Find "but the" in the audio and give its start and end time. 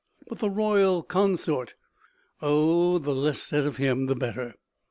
0.27-0.49